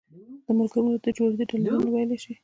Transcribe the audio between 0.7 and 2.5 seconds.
ملتونو د جوړېدو دلیلونه وویلی شي.